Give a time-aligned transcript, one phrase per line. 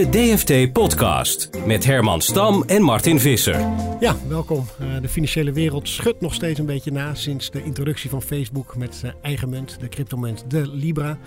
[0.00, 3.60] De DFT-podcast met Herman Stam en Martin Visser.
[4.00, 4.66] Ja, welkom.
[4.80, 8.76] Uh, de financiële wereld schudt nog steeds een beetje na sinds de introductie van Facebook
[8.76, 11.18] met uh, eigen munt, de cryptomunt, de Libra.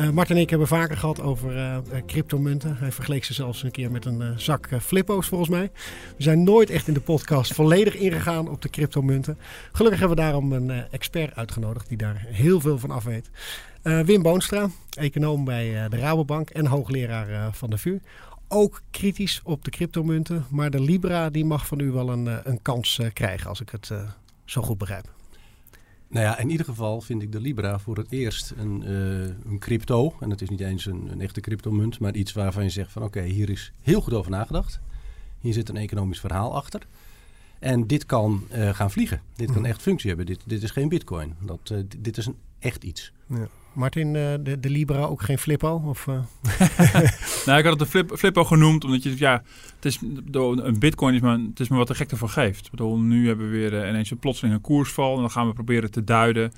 [0.00, 2.76] Uh, Martin en ik hebben vaker gehad over cryptomunten.
[2.76, 5.70] Hij vergeleek ze zelfs een keer met een zak flippo's volgens mij.
[6.16, 9.38] We zijn nooit echt in de podcast volledig ingegaan op de cryptomunten.
[9.72, 13.30] Gelukkig hebben we daarom een expert uitgenodigd die daar heel veel van af weet.
[13.82, 17.98] Uh, Wim Boonstra, econoom bij uh, de Rabobank en hoogleraar uh, van de VU.
[18.48, 22.62] Ook kritisch op de cryptomunten, maar de Libra die mag van u wel een, een
[22.62, 23.92] kans krijgen, als ik het
[24.44, 25.12] zo goed begrijp.
[26.08, 28.90] Nou ja, in ieder geval vind ik de Libra voor het eerst een,
[29.46, 30.14] een crypto.
[30.20, 33.02] En het is niet eens een, een echte cryptomunt, maar iets waarvan je zegt van
[33.02, 34.80] oké, hier is heel goed over nagedacht.
[35.40, 36.86] Hier zit een economisch verhaal achter.
[37.58, 39.20] En dit kan gaan vliegen.
[39.36, 40.26] Dit kan echt functie hebben.
[40.26, 41.34] Dit, dit is geen bitcoin.
[41.40, 43.12] Dat, dit is een echt iets.
[43.26, 43.48] Ja.
[43.72, 45.82] Martin, de, de Libra ook geen flippo?
[45.86, 46.14] Of, uh?
[47.46, 49.42] nou, ik had het een flip, flippo genoemd, omdat je, ja,
[49.76, 49.98] het is,
[50.32, 52.64] een bitcoin is maar, het is maar wat de gek ervan geeft.
[52.64, 55.52] Ik bedoel, nu hebben we weer ineens een plotseling een koersval en dan gaan we
[55.52, 56.52] proberen te duiden.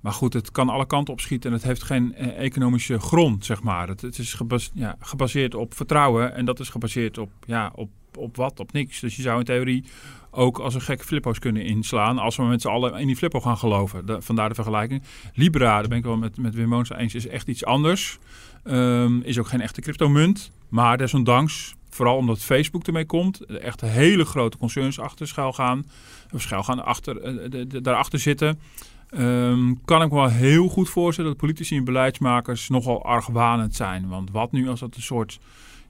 [0.00, 3.88] Maar goed, het kan alle kanten opschieten en het heeft geen economische grond, zeg maar.
[3.88, 4.40] Het, het is
[4.74, 8.60] ja, gebaseerd op vertrouwen en dat is gebaseerd op, ja, op, op wat?
[8.60, 9.00] Op niks.
[9.00, 9.84] Dus je zou in theorie
[10.30, 12.18] ook als een gekke flippo's kunnen inslaan.
[12.18, 14.06] Als we met z'n allen in die flippo gaan geloven.
[14.06, 15.02] De, vandaar de vergelijking.
[15.34, 18.18] Libra, daar ben ik wel met, met Wim Moons eens, is echt iets anders.
[18.64, 20.50] Um, is ook geen echte cryptomunt.
[20.68, 25.86] Maar desondanks, vooral omdat Facebook ermee komt, echt hele grote concerns achter schuil gaan.
[26.32, 28.58] Of schuil gaan achter, uh, de, daarachter zitten.
[29.18, 34.08] Um, kan ik me wel heel goed voorstellen dat politici en beleidsmakers nogal argwanend zijn.
[34.08, 35.38] Want wat nu als dat een soort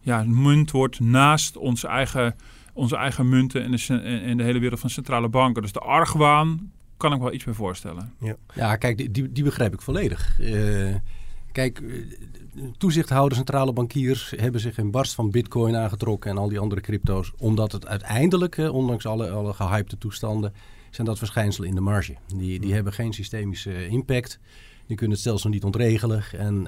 [0.09, 2.35] ja, munt wordt naast onze eigen
[2.73, 5.63] onze eigen munten en de, en de hele wereld van centrale banken.
[5.63, 8.13] Dus de argwaan kan ik wel iets meer voorstellen.
[8.21, 10.39] Ja, ja kijk, die, die begrijp ik volledig.
[10.41, 10.95] Uh,
[11.53, 16.59] kijk, eh, toezichthouders, centrale bankiers hebben zich in barst van bitcoin aangetrokken en al die
[16.59, 17.33] andere crypto's.
[17.39, 20.53] Omdat het uiteindelijk, uh, ondanks alle, alle gehypte toestanden,
[20.91, 22.15] zijn dat verschijnselen in de marge.
[22.37, 24.39] Die, die hebben geen systemische impact.
[24.87, 26.23] Die kunnen het stelsel niet ontregelen.
[26.33, 26.67] En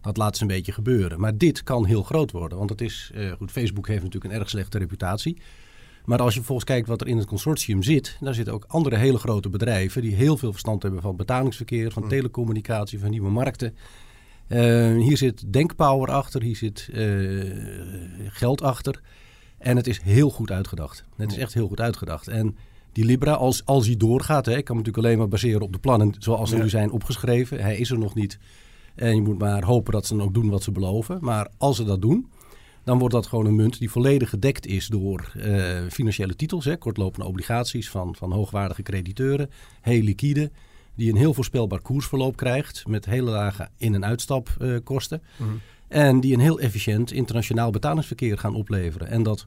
[0.00, 1.20] dat laat ze een beetje gebeuren.
[1.20, 2.58] Maar dit kan heel groot worden.
[2.58, 5.38] Want het is, uh, goed, Facebook heeft natuurlijk een erg slechte reputatie.
[6.04, 8.96] Maar als je volgens kijkt wat er in het consortium zit, daar zitten ook andere
[8.96, 12.08] hele grote bedrijven die heel veel verstand hebben van betalingsverkeer, van mm.
[12.08, 13.74] telecommunicatie, van nieuwe markten.
[14.48, 14.58] Uh,
[14.96, 17.52] hier zit denkpower achter, hier zit uh,
[18.28, 19.00] geld achter.
[19.58, 21.04] En het is heel goed uitgedacht.
[21.16, 22.28] Het is echt heel goed uitgedacht.
[22.28, 22.56] En
[22.92, 25.72] die Libra, als, als hij doorgaat, hè, ik kan me natuurlijk alleen maar baseren op
[25.72, 27.60] de plannen zoals ze nu zijn opgeschreven.
[27.60, 28.38] Hij is er nog niet.
[28.98, 31.18] En je moet maar hopen dat ze dan ook doen wat ze beloven.
[31.20, 32.30] Maar als ze dat doen,
[32.84, 36.64] dan wordt dat gewoon een munt die volledig gedekt is door uh, financiële titels.
[36.64, 39.50] Hè, kortlopende obligaties van, van hoogwaardige crediteuren.
[39.80, 40.50] Heel liquide.
[40.94, 42.86] Die een heel voorspelbaar koersverloop krijgt.
[42.86, 45.22] Met hele lage in- en uitstapkosten.
[45.40, 49.08] Uh, mm En die een heel efficiënt internationaal betalingsverkeer gaan opleveren.
[49.08, 49.46] En dat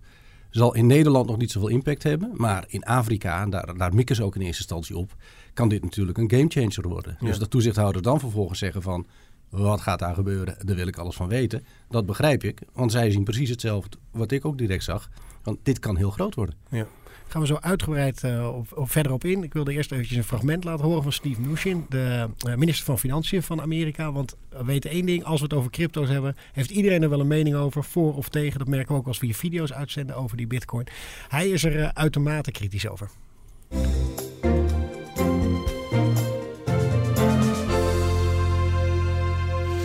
[0.49, 2.31] zal in Nederland nog niet zoveel impact hebben.
[2.33, 5.15] Maar in Afrika, en daar, daar mikken ze ook in eerste instantie op,
[5.53, 7.17] kan dit natuurlijk een gamechanger worden.
[7.19, 9.05] Dus dat toezichthouders dan vervolgens zeggen van
[9.51, 10.55] wat gaat daar gebeuren?
[10.65, 11.65] Daar wil ik alles van weten.
[11.89, 15.09] Dat begrijp ik, want zij zien precies hetzelfde wat ik ook direct zag.
[15.43, 16.55] Want dit kan heel groot worden.
[16.69, 16.85] Ja.
[17.27, 19.43] Gaan we zo uitgebreid uh, verder op in.
[19.43, 22.99] Ik wilde eerst eventjes een fragment laten horen van Steve Mnuchin, de uh, minister van
[22.99, 24.11] Financiën van Amerika.
[24.11, 27.19] Want we weten één ding, als we het over crypto's hebben, heeft iedereen er wel
[27.19, 28.59] een mening over, voor of tegen.
[28.59, 30.87] Dat merken we ook als we je video's uitzenden over die bitcoin.
[31.27, 33.09] Hij is er uh, uitermate kritisch over.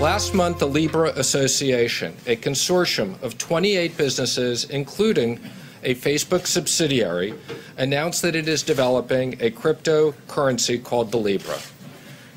[0.06, 5.40] Last month, the Libra Association, a consortium of 28 businesses, including
[5.82, 7.34] a Facebook subsidiary,
[7.76, 11.58] announced that it is developing a cryptocurrency called the Libra.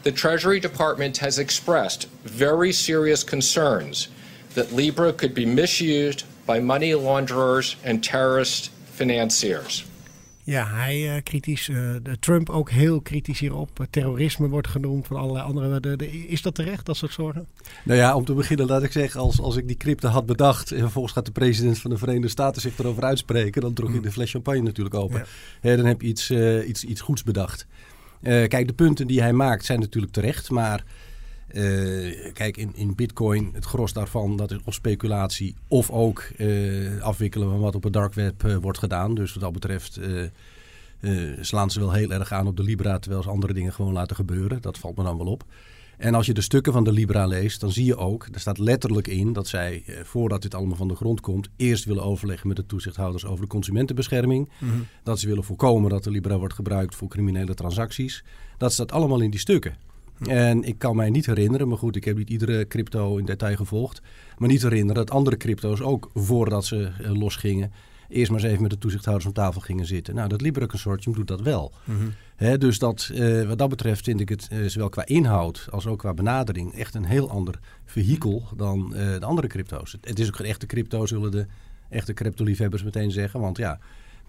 [0.02, 4.08] The Treasury Department has expressed very serious concerns
[4.56, 9.84] that Libra could be misused by money launderers and terrorist financiers.
[10.50, 11.68] Ja, hij uh, kritisch.
[11.68, 13.88] Uh, de Trump ook heel kritisch hierop.
[13.90, 15.80] terrorisme wordt genoemd van allerlei andere.
[15.80, 17.48] De, de, is dat terecht, dat soort zorgen?
[17.84, 20.72] Nou ja, om te beginnen laat ik zeggen, als, als ik die crypto had bedacht...
[20.72, 23.62] en vervolgens gaat de president van de Verenigde Staten zich erover uitspreken...
[23.62, 24.02] dan trok je mm.
[24.02, 25.26] de fles champagne natuurlijk open.
[25.62, 25.76] Ja.
[25.76, 26.32] dan heb je iets,
[26.66, 27.68] iets, iets goeds bedacht.
[28.22, 30.50] Eh, kijk, de punten die hij maakt zijn natuurlijk terecht.
[30.50, 30.84] Maar
[31.52, 37.02] eh, kijk, in, in bitcoin, het gros daarvan, dat is of speculatie of ook eh,
[37.02, 39.16] afwikkelen van wat op het dark web eh, wordt gedaan.
[39.16, 40.00] Dus wat dat betreft
[41.40, 44.16] slaan ze wel heel erg aan op de Libra, terwijl ze andere dingen gewoon laten
[44.16, 44.62] gebeuren.
[44.62, 45.44] Dat valt me dan wel op.
[45.98, 48.58] En als je de stukken van de Libra leest, dan zie je ook, er staat
[48.58, 52.58] letterlijk in dat zij, voordat dit allemaal van de grond komt, eerst willen overleggen met
[52.58, 54.50] de toezichthouders over de consumentenbescherming.
[55.04, 58.24] Dat ze willen voorkomen dat de Libra wordt gebruikt voor criminele transacties.
[58.58, 59.76] Dat staat allemaal in die stukken.
[60.28, 63.56] En ik kan mij niet herinneren, maar goed, ik heb niet iedere crypto in detail
[63.56, 64.02] gevolgd.
[64.38, 67.72] Maar niet herinneren dat andere crypto's ook voordat ze eh, losgingen,
[68.10, 70.16] eerst maar eens even met de toezichthouders om tafel gingen zitten.
[70.16, 71.74] Nou, dat Libra Consortium doet dat wel.
[72.36, 75.88] Hè, dus dat, eh, wat dat betreft vind ik het eh, zowel qua inhoud als
[75.88, 79.92] ook qua benadering echt een heel ander vehikel dan de andere crypto's.
[79.92, 81.46] Het, het is ook geen echte crypto, zullen de
[81.90, 83.40] echte crypto-liefhebbers meteen zeggen.
[83.40, 83.80] Want ja,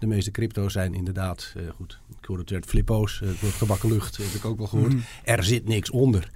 [0.01, 3.55] de meeste crypto's zijn inderdaad, eh, goed, ik hoorde het werd flippo's, eh, het wordt
[3.55, 4.93] gebakken lucht, heb ik ook wel gehoord.
[5.23, 6.31] Er zit niks onder.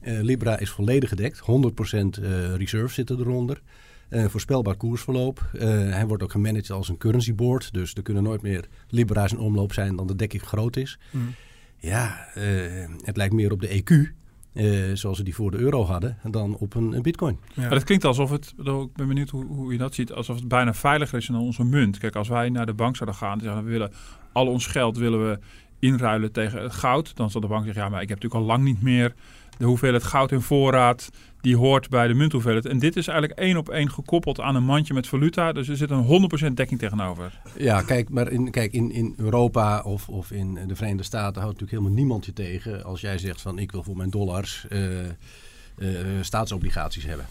[0.00, 3.62] Eh, Libra is volledig gedekt, 100% eh, reserve zitten eronder.
[4.10, 5.50] Voorspelbaar koersverloop.
[5.58, 7.72] Hij wordt ook gemanaged als een currency board.
[7.72, 10.98] Dus er kunnen nooit meer Libra's in omloop zijn dan de dekking groot is.
[11.80, 14.12] Ja, eh, het lijkt meer op de EQ,
[14.52, 17.38] eh, zoals we die voor de euro hadden, dan op een, een bitcoin.
[17.54, 17.60] Ja.
[17.60, 20.48] Maar dat klinkt alsof het, ik ben benieuwd hoe, hoe je dat ziet, alsof het
[20.48, 21.98] bijna veiliger is dan onze munt.
[21.98, 23.92] Kijk, als wij naar de bank zouden gaan en zeggen we willen
[24.32, 25.38] al ons geld willen we
[25.80, 28.54] inruilen tegen het goud, dan zal de bank zeggen ja, maar ik heb natuurlijk al
[28.56, 29.14] lang niet meer
[29.58, 31.10] de hoeveelheid goud in voorraad
[31.40, 32.66] die hoort bij de munthoeveelheid.
[32.66, 35.76] En dit is eigenlijk één op één gekoppeld aan een mandje met valuta, dus er
[35.76, 37.40] zit een 100% dekking tegenover.
[37.56, 41.60] Ja, kijk, maar in, kijk, in, in Europa of, of in de Verenigde Staten houdt
[41.60, 45.08] natuurlijk helemaal niemand je tegen als jij zegt van ik wil voor mijn dollars eh,
[45.08, 45.12] eh,
[46.20, 47.26] staatsobligaties hebben.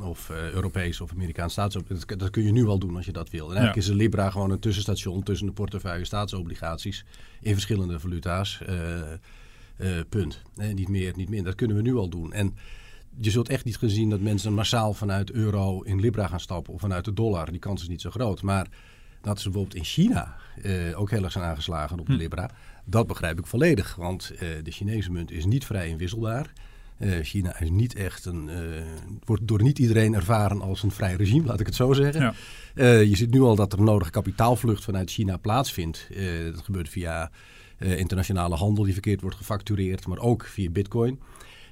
[0.00, 2.18] Of eh Europese of Amerikaanse staatsobligaties.
[2.18, 3.44] Dat, kun je nu al doen als je dat wil.
[3.44, 7.04] En eigenlijk is de Libra gewoon een tussenstation tussen de portefeuille staatsobligaties
[7.40, 8.60] in verschillende valuta's.
[8.66, 9.12] eh,
[9.76, 10.42] eh, punt.
[10.54, 11.46] Niet meer, niet minder.
[11.46, 12.32] Dat kunnen we nu al doen.
[12.32, 12.56] En
[13.16, 16.80] je zult echt niet gezien dat mensen massaal vanuit euro in Libra gaan stappen of
[16.80, 17.50] vanuit de dollar.
[17.50, 18.42] Die kans is niet zo groot.
[18.42, 18.66] Maar
[19.20, 22.50] dat ze bijvoorbeeld in China eh, ook heel erg zijn aangeslagen op de Libra.
[22.84, 23.94] Dat begrijp ik volledig.
[23.94, 26.44] Want eh, de Chinese munt is niet vrij inwisselbaar.
[26.46, 26.62] Eh,
[27.22, 28.56] China is niet echt een, eh,
[29.24, 32.22] wordt door niet iedereen ervaren als een vrij regime, laat ik het zo zeggen.
[32.22, 32.34] Ja.
[32.74, 36.08] Eh, je ziet nu al dat er nodige kapitaalvlucht vanuit China plaatsvindt.
[36.14, 37.30] Eh, dat gebeurt via
[37.78, 41.20] eh, internationale handel die verkeerd wordt gefactureerd, maar ook via bitcoin.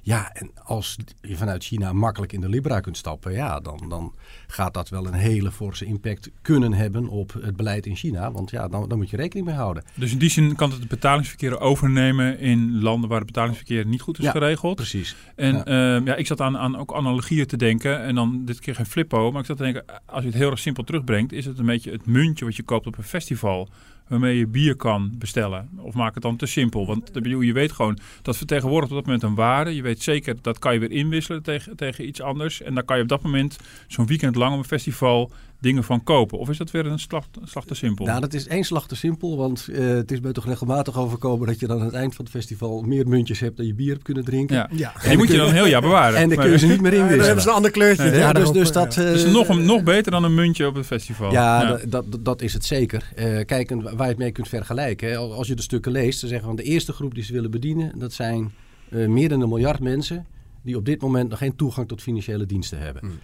[0.01, 4.13] Ja, en als je vanuit China makkelijk in de Libra kunt stappen, ja, dan, dan
[4.47, 8.31] gaat dat wel een hele forse impact kunnen hebben op het beleid in China.
[8.31, 9.83] Want ja, dan, dan moet je rekening mee houden.
[9.95, 14.01] Dus in die zin kan het het betalingsverkeer overnemen in landen waar het betalingsverkeer niet
[14.01, 14.75] goed is Ja, geregeld.
[14.75, 15.15] Precies.
[15.35, 15.63] En Ja.
[15.65, 16.01] ja.
[16.05, 18.01] ja, ik zat aan, aan ook analogieën te denken.
[18.01, 19.31] En dan dit keer geen flippo.
[19.31, 21.31] Maar ik zat te denken, als je het heel erg simpel terugbrengt...
[21.31, 23.69] is het een beetje het muntje wat je koopt op een festival...
[24.11, 25.69] waarmee je bier kan bestellen.
[25.77, 26.85] Of maak het dan te simpel.
[26.85, 29.75] Want je weet gewoon, dat vertegenwoordigt op dat moment een waarde.
[29.75, 32.61] Je weet zeker, dat kan je weer inwisselen tegen, tegen iets anders.
[32.61, 35.31] En daar kan je op dat moment zo'n weekend lang op een festival
[35.61, 36.39] dingen van kopen.
[36.39, 38.05] Of is dat weer een slag, slag te simpel?
[38.05, 41.47] Nou, dat is één slag te simpel, want eh, het is mij toch regelmatig overkomen
[41.47, 43.91] dat je dan aan het eind van het festival meer muntjes hebt dan je bier
[43.91, 44.55] hebt kunnen drinken.
[44.55, 44.69] ja.
[44.71, 44.93] Ja.
[45.09, 46.17] Die moet je dan een heel jaar bewaren.
[46.19, 47.49] En dan Maar- kun je ze niet meer Ja, dan hebben ze inwisselen.
[47.49, 48.17] een ander kleurtje.
[48.19, 48.97] Ja, dus, dus eh, dat...
[48.97, 51.31] eh, Dus nog, een, nog beter dan een muntje op het festival.
[51.31, 53.11] Ja, Dat, dat, dat is het zeker.
[53.15, 55.09] Eh, kijk, en waar je het mee kunt vergelijken.
[55.09, 55.17] Hè.
[55.17, 57.51] Als je de stukken leest, dan zeggen we van de eerste groep die ze willen
[57.51, 58.51] bedienen, dat zijn
[58.89, 60.25] eh, meer dan een miljard mensen
[60.63, 63.19] die op dit moment nog geen toegang tot financiële diensten hebben.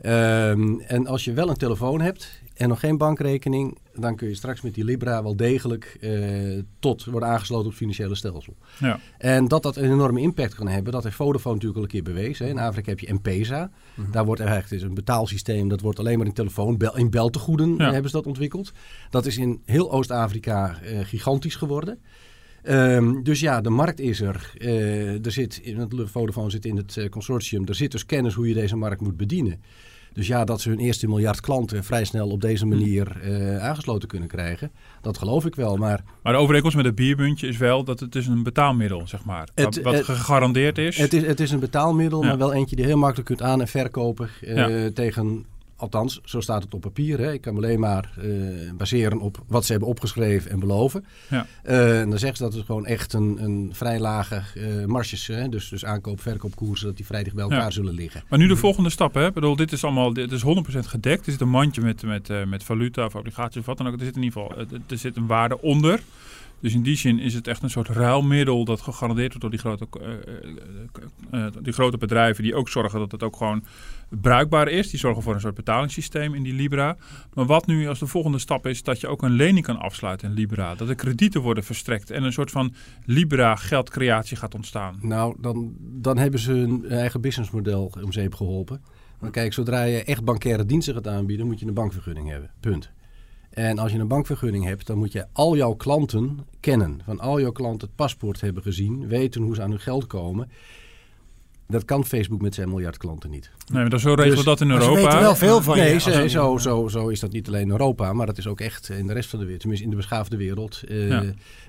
[0.00, 4.34] Ehm, en als je wel een telefoon hebt en nog geen bankrekening, dan kun je
[4.34, 8.56] straks met die Libra wel degelijk eh, tot worden aangesloten op het financiële stelsel.
[8.78, 9.00] Ja.
[9.18, 12.14] En dat dat een enorme impact kan hebben, dat heeft Vodafone natuurlijk al een keer
[12.14, 12.44] bewezen.
[12.44, 12.50] hè.
[12.50, 13.70] In Afrika heb je M-Pesa.
[14.10, 16.96] Daar wordt er eigenlijk het is een betaalsysteem, dat wordt alleen maar in telefoon, bel,
[16.96, 17.92] in beltegoeden Ja.
[17.92, 18.72] hebben ze dat ontwikkeld.
[19.10, 21.98] Dat is in heel Oost-Afrika eh, gigantisch geworden.
[22.62, 24.52] Ehm, dus ja, de markt is er.
[24.58, 27.66] Eh, er zit in het Vodafone zit in het eh, consortium.
[27.66, 29.62] Er zit dus kennis hoe je deze markt moet bedienen.
[30.12, 34.08] Dus ja, dat ze hun eerste miljard klanten vrij snel op deze manier eh, aangesloten
[34.08, 35.76] kunnen krijgen, dat geloof ik wel.
[35.76, 39.24] Maar Maar de overeenkomst met het biermuntje is wel dat het is een betaalmiddel, zeg
[39.24, 39.48] maar.
[39.54, 40.96] Het- wat het- gegarandeerd is.
[40.98, 42.28] Het is, het is een betaalmiddel, Ja.
[42.28, 44.90] maar wel eentje die heel makkelijk kunt aan- en verkopen eh, Ja.
[44.94, 45.44] tegen,
[45.80, 47.18] althans, zo staat het op papier.
[47.18, 47.32] Hè.
[47.32, 48.28] Ik kan me alleen maar eh,
[48.74, 51.04] baseren op wat ze hebben opgeschreven en beloven.
[51.28, 51.46] Ja.
[51.62, 55.26] Eh, en dan zeggen ze dat het gewoon echt een, een vrij lage eh marges,
[55.26, 57.70] hè, dus, dus aankoop, verkoopkoersen, dat die vrij dicht bij elkaar Ja.
[57.70, 58.22] zullen liggen.
[58.28, 59.26] Maar nu de volgende stap, hè?
[59.26, 61.26] Ik bedoel, dit is allemaal, dit is 100% gedekt.
[61.26, 63.98] Er zit een mandje met, met, eh, met valuta of obligaties of wat dan ook.
[63.98, 66.00] Er zit in ieder geval, eh, er zit een waarde onder.
[66.60, 69.60] Dus in die zin is het echt een soort ruilmiddel dat gegarandeerd wordt door die
[69.60, 69.86] grote,
[71.34, 73.64] uh, die grote bedrijven die ook zorgen dat het ook gewoon
[74.08, 74.90] bruikbaar is.
[74.90, 76.96] Die zorgen voor een soort betalingssysteem in die Libra.
[77.34, 80.28] Maar wat nu als de volgende stap is dat je ook een lening kan afsluiten
[80.28, 80.74] in Libra.
[80.74, 82.74] Dat er kredieten worden verstrekt en een soort van
[83.04, 84.98] Libra geldcreatie gaat ontstaan.
[85.02, 88.82] Nou, dan, dan hebben ze hun eigen businessmodel om zeep geholpen.
[89.18, 92.50] Maar kijk, zodra je echt bankaire diensten gaat aanbieden, moet je een bankvergunning hebben.
[92.60, 92.90] Punt.
[93.50, 97.00] En als je een bankvergunning hebt, dan moet je al jouw klanten kennen.
[97.04, 100.50] Van al jouw klanten het paspoort hebben gezien, weten hoe ze aan hun geld komen.
[101.66, 103.50] Dat kan Facebook met zijn miljard klanten niet.
[103.70, 104.94] Nee, maar dat zo regelen dus, dat in Europa.
[104.94, 106.10] Ze weten wel veel van nee, je.
[106.10, 108.88] Nee, zo, zo, zo is dat niet alleen in Europa, maar dat is ook echt
[108.88, 109.60] in de rest van de wereld.
[109.60, 110.82] Tenminste, in de beschaafde wereld.
[110.88, 111.20] Uh,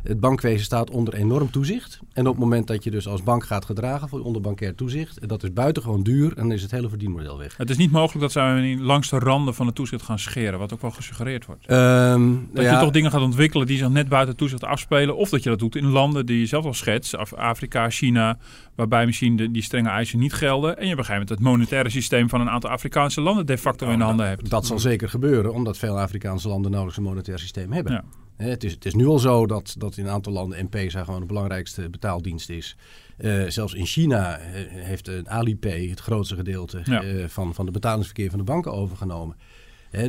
[0.03, 1.99] Het bankwezen staat onder enorm toezicht.
[2.13, 5.19] En op het moment dat je dus als bank gaat gedragen voor onder bankair toezicht,
[5.19, 7.57] en dat is buitengewoon duur, en dan is het hele verdienmodel weg.
[7.57, 10.73] Het is niet mogelijk dat zij langs de randen van het toezicht gaan scheren, wat
[10.73, 11.71] ook wel gesuggereerd wordt.
[11.71, 15.43] Um, dat je toch dingen gaat ontwikkelen die zich net buiten toezicht afspelen, of dat
[15.43, 18.37] je dat doet in landen die je zelf al schetst, Afrika, China,
[18.75, 20.77] waarbij misschien de, die strenge eisen niet gelden.
[20.77, 24.03] En je begrijpt het monetaire systeem van een aantal Afrikaanse landen de facto in de
[24.03, 24.49] handen hebt.
[24.49, 27.93] Dat zal zeker gebeuren, omdat veel Afrikaanse landen nauwelijks een monetair systeem hebben.
[27.93, 28.03] Ja.
[28.45, 31.19] Het is, het is nu al zo dat, dat in een aantal landen M-Pesa gewoon
[31.19, 32.77] de belangrijkste betaaldienst is.
[33.17, 37.71] Uh, zelfs in China uh, heeft een Alipay het grootste gedeelte uh, van, van de
[37.71, 39.35] betalingsverkeer van de banken overgenomen.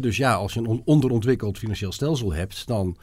[0.00, 2.96] dus ja, als je een onderontwikkeld financieel stelsel hebt, dan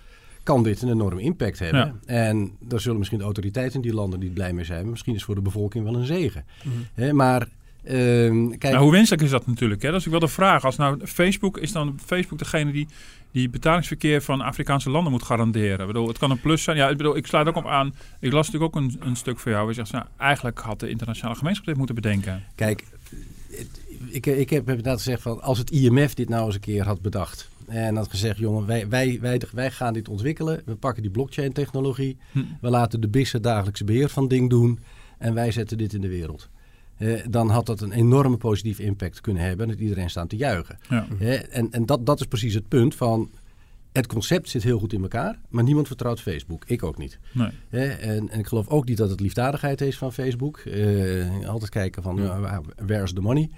[0.43, 2.00] kan dit een enorme impact hebben.
[2.05, 2.13] Ja.
[2.13, 4.81] En daar zullen misschien de autoriteiten in die landen niet blij mee zijn.
[4.81, 6.45] Maar misschien is voor de bevolking wel een zegen.
[6.63, 7.48] Mm maar
[7.83, 7.91] uh,
[8.57, 8.74] kijk...
[8.74, 9.81] Nou, hoe wenselijk is dat natuurlijk?
[9.81, 9.91] Hè?
[9.91, 10.65] Dat is ook wel de vraag.
[10.65, 12.88] Als nou Facebook is dan Facebook degene die
[13.31, 15.79] die betalingsverkeer van Afrikaanse landen moet garanderen.
[15.79, 16.77] Ik bedoel, het kan een plus zijn.
[16.77, 17.95] Ja, ik, bedoel, ik sluit ook op aan.
[18.19, 19.65] Ik las natuurlijk ook een, een stuk voor jou.
[19.65, 22.43] Waar je zegt, nou, eigenlijk had de internationale gemeenschap dit moeten bedenken.
[22.55, 22.86] Kijk,
[24.09, 27.01] ik, ik heb inderdaad gezegd van als het IMF dit nou eens een keer had
[27.01, 27.50] bedacht.
[27.67, 30.62] En had gezegd, jongen, wij, wij, wij, wij gaan dit ontwikkelen.
[30.65, 32.17] We pakken die blockchain technologie.
[32.31, 32.43] Hm.
[32.62, 34.79] We laten de BIS het dagelijkse beheer van ding doen.
[35.17, 36.50] En wij zetten dit in de wereld.
[37.00, 39.65] Eh, dan had dat een enorme positieve impact kunnen hebben.
[39.65, 40.77] En dat iedereen staat te juichen.
[40.89, 41.08] Ja.
[41.20, 43.32] Eh, en en dat, dat is precies het punt van...
[43.91, 46.63] Het concept zit heel goed in elkaar, maar niemand vertrouwt Facebook.
[46.65, 47.20] Ik ook niet.
[47.32, 47.50] Nee.
[47.89, 50.58] en, en, ik geloof ook niet dat het liefdadigheid is van Facebook.
[50.58, 52.62] Eh, altijd kijken van, ja.
[52.86, 53.50] where is the money?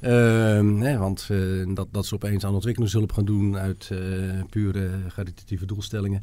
[0.00, 1.28] Uh, want
[1.74, 3.90] dat, dat ze opeens aan ontwikkelingshulp gaan doen uit
[4.50, 6.22] pure caritatieve doelstellingen.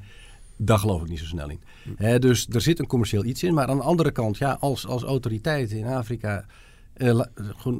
[0.58, 1.60] Daar geloof ik niet zo snel in.
[2.20, 3.54] Dus er zit een commercieel iets in.
[3.54, 6.46] Maar aan de andere kant, ja, als, als autoriteiten in Afrika
[6.98, 7.22] uh,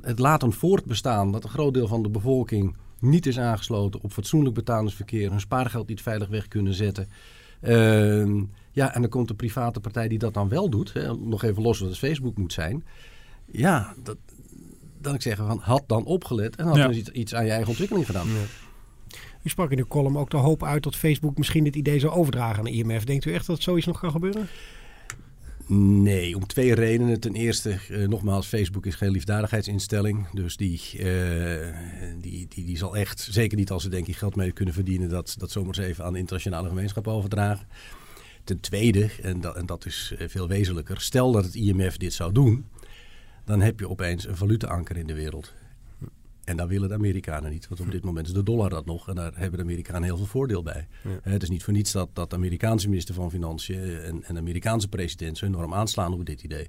[0.02, 4.56] het laten voortbestaan dat een groot deel van de bevolking niet is aangesloten op fatsoenlijk
[4.56, 7.10] betalingsverkeer, hun spaargeld niet veilig weg kunnen zetten.
[7.62, 10.94] Uh, ja, en dan komt een private partij die dat dan wel doet.
[10.94, 12.84] Hè, nog even los wat het Facebook moet zijn.
[13.46, 14.18] Ja, dat,
[15.02, 16.90] dan ik zeggen van had dan opgelet en had ja.
[16.90, 18.28] iets, iets aan je eigen ontwikkeling gedaan.
[18.28, 18.34] Ja.
[19.48, 22.14] U sprak in uw column ook de hoop uit dat Facebook misschien dit idee zou
[22.14, 23.04] overdragen aan de IMF.
[23.04, 24.48] Denkt u echt dat zoiets nog kan gebeuren?
[25.68, 27.20] Nee, om twee redenen.
[27.20, 30.28] Ten eerste, uh, nogmaals, Facebook is geen liefdadigheidsinstelling.
[30.30, 31.06] Dus die, uh,
[32.22, 35.10] die, die, die zal echt, zeker niet als ze denk ik geld mee kunnen verdienen,
[35.10, 37.68] dat, dat zomaar eens even aan de internationale gemeenschap overdragen.
[38.44, 42.14] Ten tweede, en dat, en dat is eh, veel wezenlijker, stel dat het IMF dit
[42.14, 42.66] zou doen,
[43.46, 45.54] dan heb je opeens een valuta-anker in de wereld.
[46.48, 47.68] En daar willen de Amerikanen niet.
[47.68, 49.10] Want op dit moment is de dollar dat nog.
[49.10, 50.88] En daar hebben de Amerikanen heel veel voordeel bij.
[51.22, 54.40] Het is niet voor niets dat, dat de Amerikaanse minister van Financiën en, en de
[54.40, 56.68] Amerikaanse president zo enorm aanslaan op dit idee.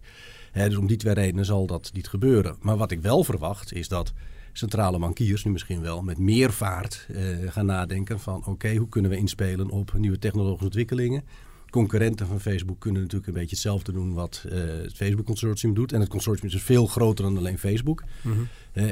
[0.53, 2.57] dus om die twee redenen zal dat niet gebeuren.
[2.61, 4.13] Maar wat ik wel verwacht is dat
[4.53, 9.11] centrale bankiers nu misschien wel met meer vaart eh, gaan nadenken van oké, hoe kunnen
[9.11, 11.25] we inspelen op nieuwe technologische ontwikkelingen
[11.71, 15.93] concurrenten van Facebook kunnen natuurlijk een beetje hetzelfde doen wat uh, het Facebook-consortium doet.
[15.93, 18.05] En het consortium is dus veel groter dan alleen Facebook.
[18.23, 18.49] Mm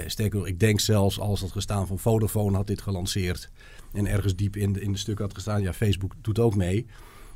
[0.06, 3.50] sterker nog, ik denk zelfs als het gestaan van Vodafone had dit gelanceerd
[3.92, 6.86] en ergens diep in de, in de stukken had gestaan, ja, Facebook doet ook mee.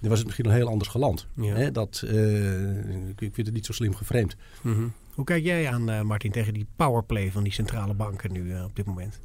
[0.01, 1.27] Dan was het misschien een heel anders geland.
[1.35, 1.71] Ja.
[1.71, 4.37] dat, uh, ik vind het niet zo slim geframed.
[4.63, 8.77] Mm Hoe kijk jij aan, Martin, tegen die powerplay van die centrale banken nu op
[8.77, 9.21] dit moment?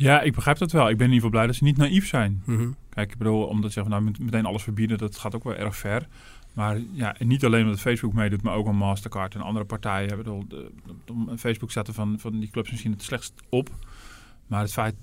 [0.00, 0.88] Ja, ik begrijp dat wel.
[0.88, 2.42] Ik ben in ieder geval blij dat ze niet naïef zijn.
[2.44, 2.70] Mhm.
[2.88, 5.76] Kijk, ik bedoel, omdat ze zeggen, nou meteen alles verbieden, dat gaat ook wel erg
[5.76, 6.06] ver.
[6.52, 10.10] Maar ja, en niet alleen omdat Facebook meedoet, maar ook een Mastercard en andere partijen.
[10.10, 10.70] Ik bedoel, de,
[11.04, 13.70] de, Facebook zetten van, van die clubs misschien het slechtst op.
[14.46, 14.94] Maar het feit,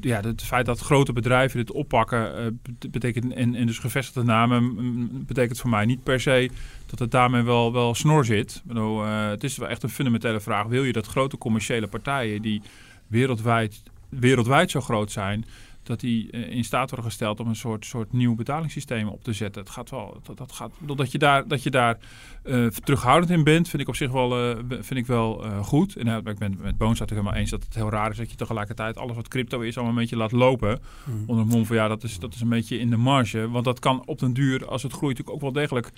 [0.00, 5.24] ja, het feit dat grote bedrijven dit oppakken, uh, betekent en, en dus gevestigde namen,
[5.26, 6.50] betekent voor mij niet per se
[6.86, 8.62] dat het daarmee wel, wel snor zit.
[8.64, 10.66] Bedoel, uh, het is wel echt een fundamentele vraag.
[10.66, 12.62] Wil je dat grote commerciële partijen die
[13.06, 15.44] wereldwijd wereldwijd zo groot zijn,
[15.86, 19.32] dat die eh, in staat worden gesteld om een soort, soort nieuw betalingssysteem op te
[19.32, 19.62] zetten.
[19.62, 21.98] Het gaat wel, dat, dat gaat, dat je daar, dat je daar
[22.44, 25.96] uh, terughoudend in bent, vind ik op zich wel, uh, vind ik wel uh, goed.
[25.96, 28.36] En ik ben met Boons natuurlijk helemaal eens dat het heel raar is dat je
[28.36, 30.80] tegelijkertijd alles wat crypto is allemaal een beetje laat lopen.
[31.04, 31.24] Mm.
[31.26, 33.50] Onder het mom van ja, dat is, dat is een beetje in de marge.
[33.50, 35.90] Want dat kan op den duur, als het groeit, natuurlijk ook wel degelijk,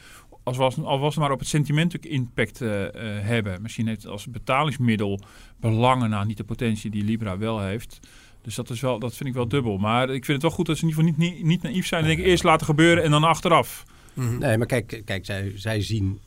[0.43, 3.63] als was, al was het maar op het sentiment impact hebben.
[3.63, 5.21] Misschien heeft het als betalingsmiddel
[5.61, 8.01] belangen, nou niet de potentie die Libra wel heeft.
[8.43, 9.79] Dus dat, is wel, dat vind ik wel dubbel.
[9.79, 11.87] Maar ik vind het wel goed dat ze in ieder geval niet, niet, niet naïef
[11.87, 12.01] zijn.
[12.03, 13.85] En denken eerst laten gebeuren en dan achteraf.
[14.15, 14.39] Mhm.
[14.39, 16.21] Nee, maar kijk, kijk zij, zij zien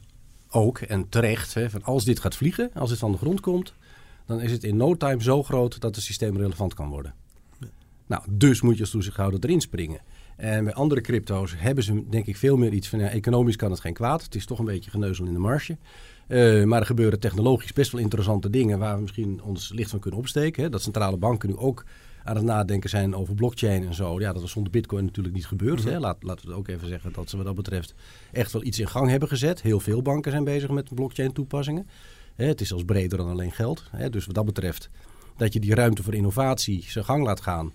[0.49, 3.73] ook, en terecht, hè, van als dit gaat vliegen, als het van de grond komt,
[4.25, 7.13] dan is het in no time zo groot dat het systeem relevant kan worden.
[8.07, 10.01] Nou, dus moet je als toezichthouder erin springen.
[10.37, 12.99] En bij andere crypto's hebben ze denk ik veel meer iets van...
[12.99, 14.23] Ja, economisch kan het geen kwaad.
[14.23, 15.77] Het is toch een beetje geneuzel in de marge.
[16.31, 18.79] Uh, maar er gebeuren technologisch best wel interessante dingen...
[18.79, 20.63] waar we misschien ons licht van kunnen opsteken.
[20.63, 20.69] Hè.
[20.69, 21.85] Dat centrale banken nu ook
[22.23, 24.19] aan het nadenken zijn over blockchain en zo.
[24.19, 25.79] Ja, dat is zonder bitcoin natuurlijk niet gebeurd.
[25.79, 25.93] Mm -hmm.
[25.93, 25.99] hè.
[25.99, 27.93] Laat, laten we ook even zeggen dat ze wat dat betreft...
[28.31, 29.61] echt wel iets in gang hebben gezet.
[29.61, 31.87] Heel veel banken zijn bezig met blockchain toepassingen.
[32.35, 33.83] Hè, het is zelfs breder dan alleen geld.
[33.91, 34.09] Hè.
[34.09, 34.89] Dus wat dat betreft
[35.37, 37.73] dat je die ruimte voor innovatie zijn gang laat gaan...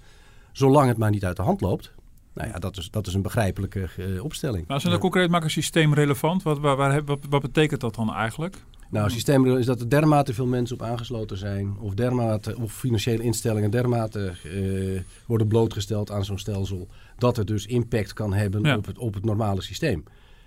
[0.52, 1.92] zolang het maar niet uit de hand loopt...
[2.36, 4.66] Nou ja, dat is, dat is een begrijpelijke uh, opstelling.
[4.66, 8.14] Maar als we dat concreet maken, systeemrelevant, wat, waar, waar, wat, wat betekent dat dan
[8.14, 8.56] eigenlijk?
[8.90, 13.22] Nou, systeemrelevant is dat er dermate veel mensen op aangesloten zijn, of, dermate, of financiële
[13.22, 16.88] instellingen dermate uh, worden blootgesteld aan zo'n stelsel,
[17.18, 18.76] dat het dus impact kan hebben ja.
[18.76, 20.04] op, het, op het normale systeem.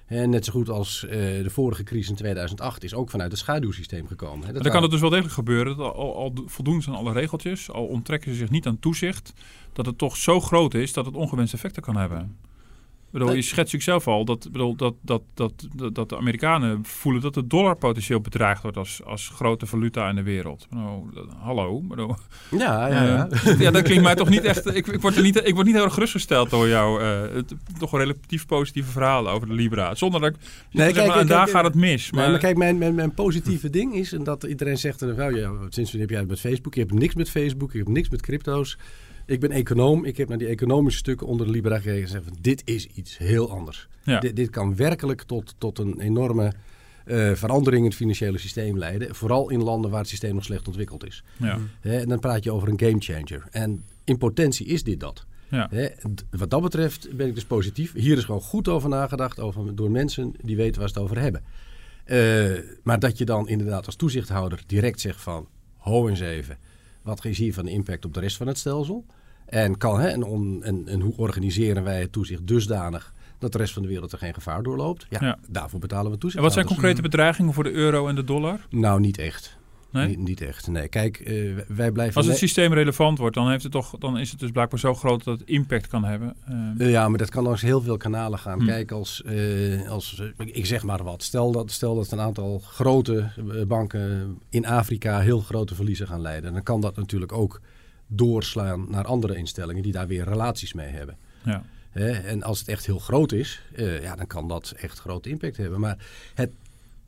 [0.09, 3.39] En net zo goed als uh, de vorige crisis in 2008 is ook vanuit het
[3.39, 4.47] schaduwsysteem gekomen.
[4.47, 4.53] Hè.
[4.53, 5.77] Dat dan kan het dus wel degelijk gebeuren.
[5.77, 9.33] Dat al, al voldoen ze aan alle regeltjes, al onttrekken ze zich niet aan toezicht,
[9.73, 12.37] dat het toch zo groot is dat het ongewenste effecten kan hebben.
[13.11, 15.53] Bedoel, je schetst zichzelf al dat, bedoel, dat, dat, dat,
[15.93, 20.15] dat, de Amerikanen voelen dat de dollar potentieel bedreigd wordt als, als grote valuta in
[20.15, 20.67] de wereld.
[20.69, 21.81] Bedoel, hallo.
[21.81, 22.15] Bedoel,
[22.51, 23.29] ja, ja, ja.
[23.45, 24.65] Uh, ja, dat klinkt mij toch niet echt.
[24.75, 27.01] Ik, ik, word, er niet, ik word niet heel erg gerustgesteld door jou.
[27.01, 29.95] Uh, het, toch relatief positieve verhalen over de Libra.
[29.95, 30.35] Zonder dat ik.
[30.71, 32.11] Nee, kijk, maar, daar gaat het mis.
[32.11, 35.35] Maar, nee, maar kijk, mijn, mijn, mijn, positieve ding is en dat iedereen zegt: nou,
[35.35, 36.73] ja, sinds wanneer heb jij het met Facebook?
[36.73, 38.77] Je hebt niks met Facebook, je hebt niks met crypto's.
[39.29, 40.05] Ik ben econoom.
[40.05, 42.87] Ik heb naar die economische stukken onder de Libra gekeken en gezegd: van, dit is
[42.87, 43.87] iets heel anders.
[44.03, 44.19] Ja.
[44.19, 46.53] Dit, kan werkelijk tot, tot een enorme
[47.05, 49.15] uh, verandering in het financiële systeem leiden.
[49.15, 51.23] Vooral in landen waar het systeem nog slecht ontwikkeld is.
[51.37, 51.59] Ja.
[51.81, 53.43] en dan praat je over een game changer.
[53.51, 55.25] En in potentie is dit dat.
[55.49, 55.69] Ja.
[56.29, 57.93] wat dat betreft ben ik dus positief.
[57.93, 61.19] Hier is gewoon goed over nagedacht over, door mensen die weten waar ze het over
[61.19, 61.43] hebben.
[62.05, 65.47] Uh, maar dat je dan inderdaad als toezichthouder direct zegt van...
[65.77, 66.57] ho eens even,
[67.01, 69.05] wat is hier van de impact op de rest van het stelsel?
[69.49, 73.57] En, kan, hè, en, on, en, en, hoe organiseren wij het toezicht dusdanig dat de
[73.57, 75.05] rest van de wereld er geen gevaar doorloopt?
[75.09, 75.37] Ja, ja.
[75.47, 76.37] daarvoor betalen we toezicht.
[76.37, 78.59] En wat zijn concrete bedreigingen voor de euro en de dollar?
[78.69, 79.57] Nou, niet echt.
[79.91, 80.07] Nee?
[80.07, 80.67] Niet, niet, echt.
[80.67, 82.15] Nee, kijk, uh, wij blijven.
[82.15, 84.93] Als het systeem relevant wordt, dan, heeft het toch, dan is het dus blijkbaar zo
[84.93, 86.35] groot dat het impact kan hebben.
[86.49, 88.59] Uh, uh, ja, maar dat kan langs heel veel kanalen gaan.
[88.59, 88.65] Hm.
[88.65, 89.23] Kijk, als,
[89.87, 91.23] als ik zeg maar wat.
[91.23, 93.29] Stel dat, stel dat een aantal grote
[93.67, 96.53] banken in Afrika heel grote verliezen gaan leiden.
[96.53, 97.61] Dan kan dat natuurlijk ook
[98.11, 101.17] doorslaan naar andere instellingen die daar weer relaties mee hebben.
[101.43, 101.63] Ja.
[101.89, 102.11] Hè?
[102.11, 105.57] En als het echt heel groot is, uh, ja, dan kan dat echt grote impact
[105.57, 105.79] hebben.
[105.79, 105.97] Maar
[106.33, 106.51] het,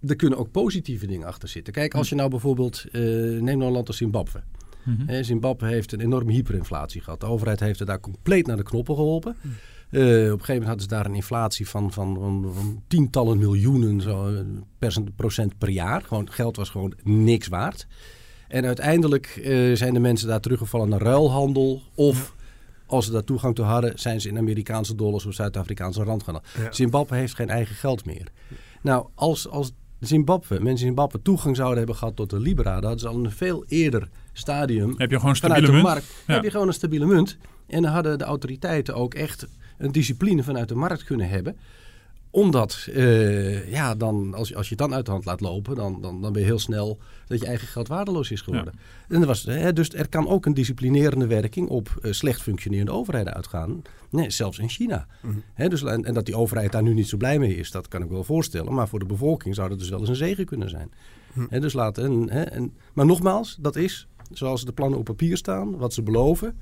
[0.08, 1.74] er kunnen ook positieve dingen achter zitten.
[1.74, 3.02] Kijk, als je nou bijvoorbeeld, uh,
[3.42, 4.42] neem nou een land als Zimbabwe.
[4.84, 5.24] Mm -hmm.
[5.24, 7.20] Zimbabwe heeft een enorme hyperinflatie gehad.
[7.20, 9.36] De overheid heeft er daar compleet naar de knoppen geholpen.
[9.42, 9.52] Mm.
[9.92, 13.38] Uh, op een gegeven moment hadden ze daar een inflatie van, van, van, van tientallen
[13.38, 14.44] miljoenen zo,
[15.16, 16.02] procent per jaar.
[16.02, 17.88] Gewoon, geld was gewoon niks waard.
[18.52, 21.82] En uiteindelijk uh, zijn de mensen daar teruggevallen naar ruilhandel.
[21.96, 22.36] Of
[22.86, 26.40] als ze daar toegang toe hadden, zijn ze in Amerikaanse dollars of Zuid-Afrikaanse rand gaan.
[26.58, 26.72] Ja.
[26.72, 28.28] Zimbabwe heeft geen eigen geld meer.
[28.82, 32.84] Nou, als, als Zimbabwe, mensen in Zimbabwe toegang zouden hebben gehad tot de Libra, dat
[32.84, 34.94] hadden ze al een veel eerder stadium.
[34.98, 35.84] Heb je gewoon een stabiele munt?
[35.84, 36.34] Markt, ja.
[36.34, 37.38] Heb je gewoon een stabiele munt.
[37.68, 41.58] En dan hadden de autoriteiten ook echt een discipline vanuit de markt kunnen hebben
[42.32, 46.02] omdat, uh, ja, dan, als, als je het dan uit de hand laat lopen, dan,
[46.02, 48.74] dan, dan ben je heel snel dat je eigen geld waardeloos is geworden.
[48.76, 49.16] Ja.
[49.16, 52.92] En er was, hè, dus er kan ook een disciplinerende werking op uh, slecht functionerende
[52.92, 53.82] overheden uitgaan.
[54.10, 55.08] Nee, zelfs in China.
[55.22, 55.44] Mm -hmm.
[55.54, 57.88] hè, dus, en, en, dat die overheid daar nu niet zo blij mee is, dat
[57.88, 58.74] kan ik wel voorstellen.
[58.74, 60.92] Maar voor de bevolking zou dat dus wel eens een zegen kunnen zijn.
[60.92, 61.48] Mm -hmm.
[61.50, 65.38] hè, dus laat, en, hè, en, maar nogmaals, dat is zoals de plannen op papier
[65.38, 66.60] staan, wat ze beloven.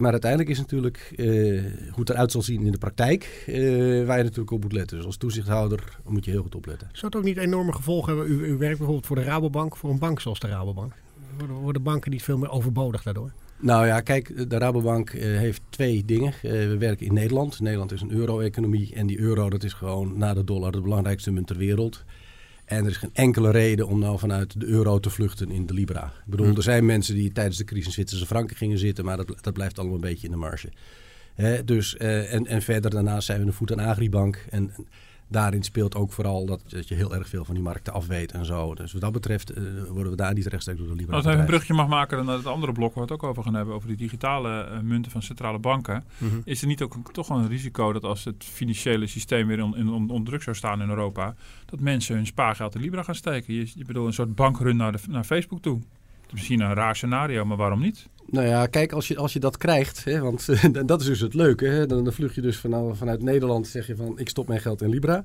[0.00, 4.16] Maar uiteindelijk is natuurlijk uh, hoe het eruit zal zien in de praktijk, uh, waar
[4.16, 4.96] je natuurlijk op moet letten.
[4.96, 6.88] Dus als toezichthouder moet je heel goed opletten.
[6.92, 8.32] Zou het ook niet enorme gevolgen hebben?
[8.32, 10.92] U, u werkt bijvoorbeeld voor de Rabobank, voor een bank zoals de Rabobank.
[11.38, 13.32] Worden, worden banken niet veel meer overbodig daardoor?
[13.58, 16.32] Nou ja, kijk, de Rabobank uh, heeft twee dingen.
[16.42, 17.60] we werken in Nederland.
[17.60, 21.30] Nederland is een euro-economie en die euro dat is gewoon na de dollar de belangrijkste
[21.30, 22.04] munt ter wereld.
[22.70, 25.74] En er is geen enkele reden om nou vanuit de euro te vluchten in de
[25.74, 26.04] Libra.
[26.04, 26.56] Ik bedoel, Hm.
[26.56, 29.52] er zijn mensen die tijdens de crisis in Zwitserse franken gingen zitten, maar dat, dat
[29.52, 30.68] blijft allemaal een beetje in de marge.
[31.64, 34.44] Dus, eh, en, en verder daarnaast zijn we een voet aan Agribank.
[34.50, 34.72] En
[35.30, 38.44] daarin speelt ook vooral dat, dat je heel erg veel van die markten afweet en
[38.44, 38.74] zo.
[38.74, 41.38] Dus wat dat betreft eh, worden we daar niet rechtstreeks door de Libra Als even
[41.40, 43.74] een brugje mag maken naar het andere blok waar we het ook over gaan hebben,
[43.74, 46.04] over die digitale eh, munten van centrale banken.
[46.18, 46.34] Mhm.
[46.44, 49.62] Is er niet ook een- toch wel een risico dat als het financiële systeem weer
[49.62, 51.34] on- in- on- onder druk zou staan in Europa,
[51.66, 53.54] dat mensen hun spaargeld in Libra gaan steken?
[53.54, 55.80] Je, je bedoelt een soort bankrun naar, de, naar Facebook toe.
[56.30, 58.06] Is misschien een raar scenario, maar waarom niet?
[58.26, 60.48] Nou ja, kijk, als je, als je dat krijgt, hè, want
[60.88, 61.66] dat is dus het leuke.
[61.66, 64.60] Hè, dan, dan vlug je dus van, vanuit Nederland, zeg je van ik stop mijn
[64.60, 65.24] geld in Libra.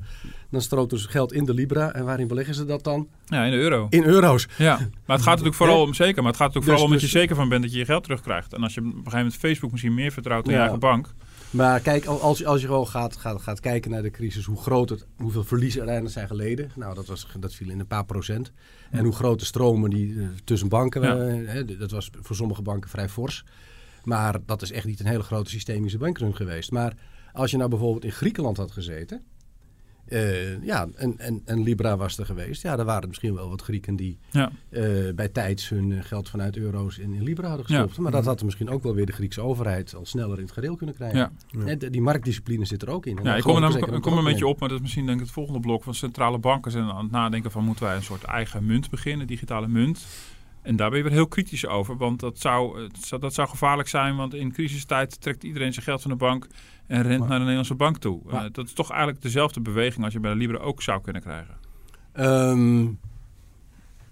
[0.49, 1.93] Dan stroomt dus geld in de Libra.
[1.93, 3.07] En waarin beleggen ze dat dan?
[3.25, 3.87] Ja, in de euro.
[3.89, 4.47] In euro's.
[4.57, 6.91] Ja, maar het gaat natuurlijk vooral om zeker, maar het gaat natuurlijk Dus- vooral om
[6.91, 8.53] dat je dus- zeker van bent dat je je geld terugkrijgt.
[8.53, 11.13] En als je op een gegeven moment Facebook misschien meer vertrouwt dan je eigen bank.
[11.55, 14.45] Maar kijk, al- als, je- als je gewoon gaat, gaat, gaat kijken naar de crisis,
[14.45, 16.71] hoe groot het, hoeveel verliezen uiteindelijk zijn geleden.
[16.75, 18.51] Nou, dat, was, dat viel in een paar procent.
[18.91, 21.17] En hoe groot de stromen die eh, tussen banken, Ja.
[21.17, 23.43] eh, hè, dat was voor sommige banken vrij fors.
[24.03, 26.71] Maar dat is echt niet een hele grote systemische bankrun geweest.
[26.71, 26.93] Maar
[27.33, 29.21] als je nou bijvoorbeeld in Griekenland had gezeten,
[30.07, 33.49] eh, ja, en, en, en Libra was er geweest, ja, dan waren er misschien wel
[33.49, 34.51] wat Grieken die Ja.
[34.69, 34.83] eh,
[35.15, 37.75] bij tijds hun eh, geld vanuit euro's in, in Libra hadden Ja.
[37.77, 37.99] gestopt.
[37.99, 40.51] Maar dat had er misschien ook wel weer de Griekse overheid al sneller in het
[40.53, 41.17] gereel kunnen krijgen.
[41.19, 41.31] Ja.
[41.65, 43.17] Hè, de- die marktdiscipline zit er ook in.
[43.17, 45.05] En Ja, ik kom er, ik kom er een beetje op, maar dat is misschien
[45.05, 45.83] denk ik het volgende blok.
[45.83, 49.27] van centrale banken zijn aan het nadenken van moeten wij een soort eigen munt beginnen,
[49.27, 50.05] digitale munt.
[50.61, 52.89] En daar ben je weer heel kritisch over, want dat zou-
[53.19, 54.15] dat zou gevaarlijk zijn.
[54.15, 56.47] Want in crisistijd trekt iedereen zijn geld van de bank
[56.87, 58.21] en rent naar de Nederlandse bank toe.
[58.25, 61.01] Maar- Eh, dat is toch eigenlijk dezelfde beweging als je bij de Libra ook zou
[61.01, 61.55] kunnen krijgen.
[62.11, 62.85] Ehm,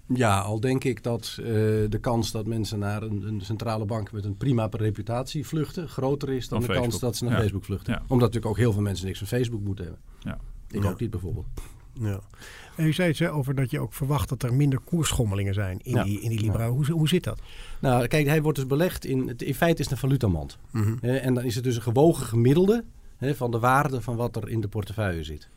[0.08, 1.46] ja, al denk ik dat eh,
[1.90, 6.30] de kans dat mensen naar een, een centrale bank met een prima reputatie vluchten groter
[6.30, 7.40] is dan Dan de kans dat ze naar Ja.
[7.40, 7.94] Facebook vluchten.
[7.94, 8.00] Ja.
[8.02, 10.02] Omdat natuurlijk ook heel veel mensen niks van Facebook moeten hebben.
[10.20, 10.38] Ja.
[10.78, 11.46] Ik ook niet bijvoorbeeld.
[11.94, 12.20] Ja.
[12.76, 15.96] En u zei hè, over dat je ook verwacht dat er minder koersschommelingen zijn in,
[15.96, 16.04] Ja.
[16.04, 16.70] die, in die Libra.
[16.70, 17.42] Hoe, hoe zit dat?
[17.82, 19.28] Nou, kijk, hij wordt dus belegd in.
[19.28, 20.58] het- In feite is het een valutamand.
[21.02, 22.84] Hè, en dan is het dus een gewogen gemiddelde
[23.18, 25.48] hè, van de waarde van wat er in de portefeuille zit.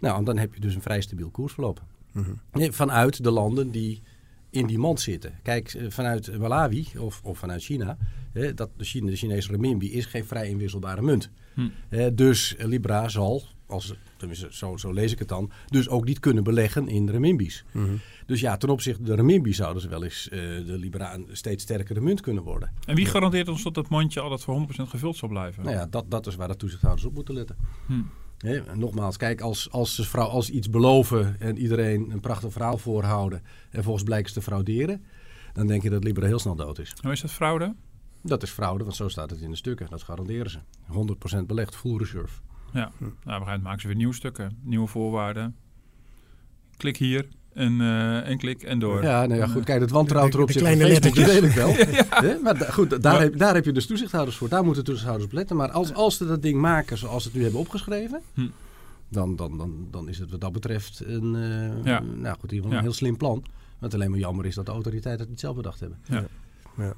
[0.00, 1.82] Nou, en dan heb je dus een vrij stabiel koersverloop.
[2.12, 2.30] Mhm.
[2.52, 4.02] Nee, vanuit de landen die
[4.50, 5.32] in die mand zitten.
[5.42, 7.96] Kijk, eh, vanuit Malawi of, of vanuit China,
[8.32, 11.30] hè, dat de, Chine, de Chinese renminbi is geen vrij inwisselbare munt.
[11.54, 11.68] Hm.
[11.88, 13.42] Hè, dus Libra zal,
[13.72, 17.64] als, tenminste zo, zo lees ik het dan, dus ook niet kunnen beleggen in renminbi's.
[17.72, 17.94] Mhm.
[18.26, 21.26] Dus ja, ten opzichte van de renminbi zouden ze wel eens eh, de Libra een
[21.32, 22.72] steeds sterkere munt kunnen worden.
[22.86, 25.62] En wie garandeert ons dat dat mandje altijd voor 100% gevuld zal blijven?
[25.64, 27.56] Nou ja, dat, dat is waar de toezichthouders op moeten letten.
[27.86, 28.02] Hm.
[28.74, 33.42] Nogmaals, kijk, als, als, de vrouw, als iets beloven en iedereen een prachtig verhaal voorhouden
[33.70, 35.04] en volgens blijkt ze te frauderen,
[35.52, 36.94] dan denk je dat Libra heel snel dood is.
[37.00, 37.74] Nou, is dat fraude?
[38.22, 39.86] Dat is fraude, want zo staat het in de stukken.
[39.90, 40.58] Dat garanderen ze.
[41.42, 42.40] 100% belegd, full reserve.
[42.72, 42.80] Ja.
[42.80, 45.56] Nou, op een gegeven moment maken ze weer nieuwe stukken, nieuwe voorwaarden.
[46.76, 49.02] Klik hier en, eh, en klik en door.
[49.02, 49.64] Ja, nou ja, goed.
[49.64, 51.98] Kijk, het wantrouwen De- ten de kleine Facebook, dat weet lettertjes.
[51.98, 52.30] ik wel.
[52.30, 54.48] Hè, Maar goed, daar, Maar- heb, daar heb je dus toezichthouders voor.
[54.48, 55.56] Daar moeten toezichthouders op letten.
[55.56, 58.46] Maar als, als ze dat ding maken zoals ze het nu hebben opgeschreven, Hm.
[59.08, 62.00] dan, dan, dan, dan is het wat dat betreft een, eh, Ja.
[62.00, 62.76] nou goed, in ieder geval Ja.
[62.76, 63.44] een heel slim plan.
[63.78, 65.98] Wat alleen maar jammer is dat de autoriteiten het niet zelf bedacht hebben.
[66.08, 66.24] Ja.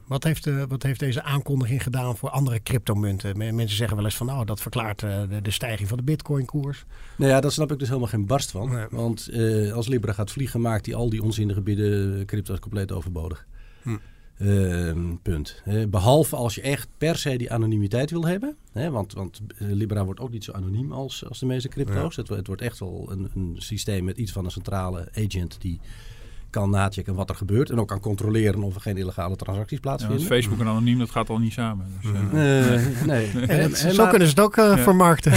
[0.07, 3.37] Wat, heeft, eh, wat heeft deze aankondiging gedaan voor andere cryptomunten?
[3.39, 6.05] Me- Mensen zeggen wel eens van, nou, dat verklaart eh, de, de stijging van de
[6.05, 6.85] bitcoin-koers.
[7.17, 8.71] Nou ja, daar snap ik dus helemaal geen barst van.
[8.73, 8.87] Nee.
[8.91, 13.47] Want eh, als Libra gaat vliegen, maakt hij al die onzinnige bidden crypto's compleet overbodig.
[13.83, 13.97] Hm.
[14.39, 15.63] Ehm, punt.
[15.65, 18.57] Eh, behalve als je echt per se die anonimiteit wil hebben.
[18.73, 22.17] Hè, want, want Libra wordt ook niet zo anoniem als, als de meeste crypto's.
[22.17, 25.81] Het wordt echt wel een, een systeem met iets van een centrale agent die
[26.55, 27.71] kan nachecken wat er gebeurt.
[27.71, 30.37] En ook kan controleren of er geen illegale transacties Ja, want plaatsvinden.
[30.37, 31.87] Facebook en anoniem, dat gaat al niet samen.
[32.03, 33.31] Dus, eh, Eh, nee.
[33.47, 34.79] En eh, zo maar- kunnen ze het ook eh, Ja.
[34.79, 35.33] vermarkten.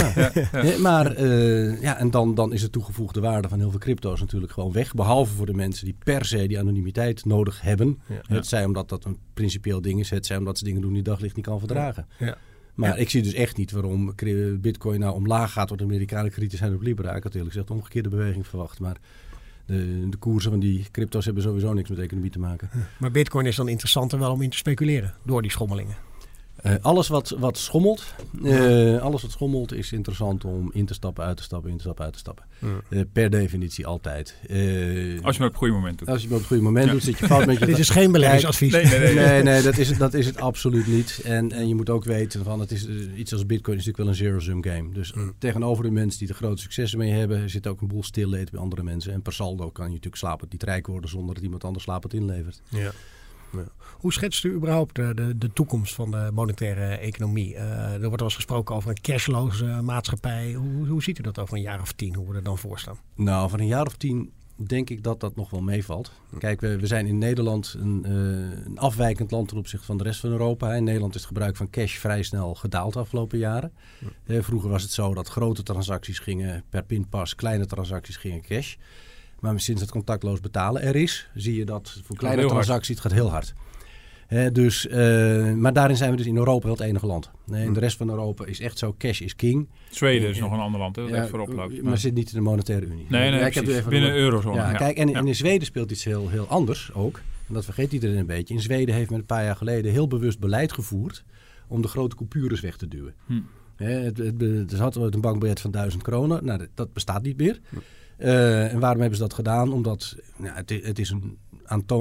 [0.52, 4.20] Nee, maar eh, ja, en dan, dan is de toegevoegde waarde van heel veel crypto's
[4.20, 4.94] natuurlijk gewoon weg.
[4.94, 7.98] Behalve voor de mensen die per se die anonimiteit nodig hebben.
[8.06, 8.34] Ja.
[8.34, 10.10] Het zij omdat dat een principieel ding is.
[10.10, 12.06] Het zij omdat ze dingen doen die daglicht niet kan verdragen.
[12.18, 12.36] Ja.
[12.74, 12.94] Maar Ja.
[12.96, 14.14] ik zie dus echt niet waarom
[14.60, 15.68] bitcoin nou omlaag gaat.
[15.68, 17.14] Door de Amerikanen kritisch zijn op Libra.
[17.14, 18.80] Ik had eerlijk gezegd de omgekeerde beweging verwacht.
[18.80, 18.96] Maar
[19.68, 22.70] de, de koersen van die crypto's hebben sowieso niks met economie te maken.
[22.98, 25.96] Maar bitcoin is dan interessanter wel om in te speculeren door die schommelingen.
[26.62, 28.04] Eh, alles wat, wat schommelt,
[28.44, 31.82] eh, alles wat schommelt is interessant om in te stappen, uit te stappen, in te
[31.82, 32.44] stappen, uit te stappen.
[32.90, 34.34] Eh, per definitie altijd.
[34.46, 36.08] Eh, als je maar op het goede moment doet.
[36.08, 36.92] als je het op het goede moment Ja.
[36.92, 37.66] doet, zit je fout met je...
[37.72, 38.72] Dit is geen beleggingsadvies.
[38.72, 39.14] Nee, nee, nee.
[39.14, 41.20] Nee, nee, dat is, het, dat is het absoluut niet.
[41.24, 44.28] En, en je moet ook weten van, het is iets als bitcoin is natuurlijk wel
[44.28, 44.92] een zero-sum game.
[44.92, 45.34] Dus Mm.
[45.38, 48.60] tegenover de mensen die er grote successen mee hebben, zit ook een boel stilleten bij
[48.60, 49.12] andere mensen.
[49.12, 52.14] En per saldo kan je natuurlijk slapend niet rijk worden zonder dat iemand anders slapend
[52.14, 52.62] inlevert.
[52.68, 52.90] Ja.
[53.98, 57.54] Hoe schetst u überhaupt de, de, de toekomst van de monetaire economie?
[57.54, 60.52] Eh, er wordt wel eens gesproken over een cashloze maatschappij.
[60.52, 62.78] Hoe, hoe ziet u dat over een jaar of tien, hoe we er dan voor
[62.78, 62.98] staan?
[63.14, 64.32] Nou, van een jaar of tien
[64.66, 66.12] denk ik dat dat nog wel meevalt.
[66.38, 68.12] Kijk, we, we zijn in Nederland een, eh,
[68.64, 70.74] een afwijkend land ten opzichte van de rest van Europa.
[70.74, 73.72] In Nederland is het gebruik van cash vrij snel gedaald de afgelopen jaren.
[74.24, 78.76] Eh, vroeger was het zo dat grote transacties gingen per pinpas, kleine transacties gingen cash.
[79.40, 83.12] Maar sinds het contactloos betalen er is, zie je dat voor kleine transacties het gaat
[83.12, 83.54] heel hard.
[84.52, 87.30] Dus, eh, maar daarin zijn we dus in Europa wel het enige land.
[87.46, 89.68] Nee, in de rest van Europa is echt zo, cash is king.
[89.90, 91.82] Zweden is nog een ander land hè, dat Ja, echt voorop loopt.
[91.82, 93.06] maar zit niet in de monetaire unie.
[93.08, 94.56] nee, nee, Ja, ik heb er even binnen door- eurozone.
[94.56, 97.20] ja, kijk, en, in Zweden speelt iets heel, heel anders ook.
[97.48, 98.54] En dat vergeet iedereen een beetje.
[98.54, 101.24] In Zweden heeft men een paar jaar geleden heel bewust beleid gevoerd
[101.68, 103.14] om de grote coupures weg te duwen.
[103.26, 103.40] Hm.
[103.76, 106.44] Hè, het, het, het, het had een bankbiljet van 1000 kronen.
[106.44, 107.60] Nou, dat, dat bestaat niet meer.
[108.18, 109.72] Eh, en waarom hebben ze dat gedaan?
[109.72, 111.38] Omdat nou, het, het is een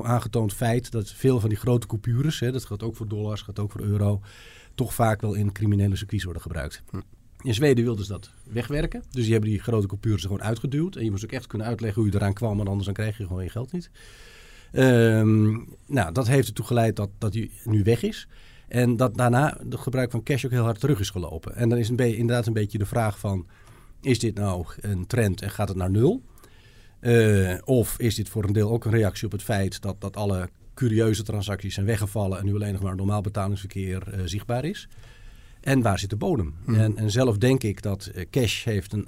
[0.03, 3.60] aangetoond feit dat veel van die grote coupures, hè, dat gaat ook voor dollars, gaat
[3.60, 4.21] ook voor euro,
[4.75, 6.84] toch vaak wel in criminele circuits worden gebruikt.
[7.41, 9.03] In Zweden wilden ze dat wegwerken.
[9.10, 10.95] Dus die hebben die grote coupures gewoon uitgeduwd.
[10.95, 13.17] En je moest ook echt kunnen uitleggen hoe je eraan kwam, want anders dan krijg
[13.17, 13.89] je gewoon je geld niet.
[14.71, 15.51] Ehm,
[15.86, 18.27] nou, dat heeft ertoe geleid dat, dat die nu weg is.
[18.67, 21.56] En dat daarna het gebruik van cash ook heel hard terug is gelopen.
[21.56, 23.47] En dan is een inderdaad een beetje de vraag van...
[24.01, 26.23] is dit nou een trend en gaat het naar nul?
[26.99, 29.81] Eh, of is dit voor een deel ook een reactie op het feit...
[29.81, 32.39] dat, dat alle curieuze transacties zijn weggevallen...
[32.39, 34.88] en nu alleen nog maar normaal betalingsverkeer eh, zichtbaar is?
[35.62, 36.55] En waar zit de bodem?
[36.67, 39.07] En, en zelf denk ik dat eh, cash heeft een,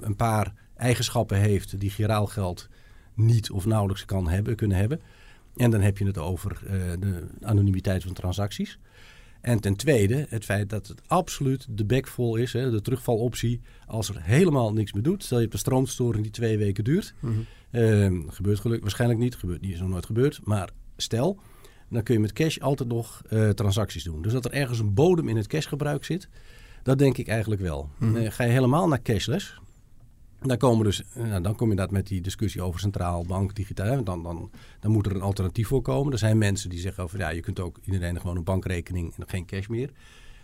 [0.00, 1.80] een paar eigenschappen heeft...
[1.80, 2.68] die giraal geld
[3.14, 5.00] niet of nauwelijks kan hebben, kunnen hebben.
[5.56, 6.58] En dan heb je het over
[7.00, 8.78] de anonimiteit van transacties.
[9.40, 13.60] En ten tweede het feit dat het absoluut de bek vol is, hè, de terugvaloptie,
[13.86, 15.24] als er helemaal niks meer doet.
[15.24, 17.14] Stel je hebt een stroomstoring die twee weken duurt.
[17.70, 20.40] Ehm, gebeurt gelukkig waarschijnlijk niet, gebeurt niet, is nog nooit gebeurd.
[20.44, 21.38] Maar stel,
[21.88, 24.22] dan kun je met cash altijd nog eh, transacties doen.
[24.22, 26.28] Dus dat er ergens een bodem in het cashgebruik zit,
[26.82, 27.90] dat denk ik eigenlijk wel.
[28.00, 29.60] Eh, ga je helemaal naar cashless,
[30.40, 34.04] dan, komen dus, nou, dan kom je inderdaad met die discussie over centraal bank, digitaal.
[34.04, 36.12] Dan, dan, dan moet er een alternatief voor komen.
[36.12, 39.28] Er zijn mensen die zeggen over ja, je kunt ook iedereen gewoon een bankrekening en
[39.28, 39.90] geen cash meer.